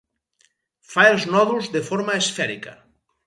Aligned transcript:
Fa 0.93 1.03
els 1.09 1.27
nòduls 1.35 1.69
de 1.77 1.83
forma 1.91 2.17
esfèrica. 2.25 2.75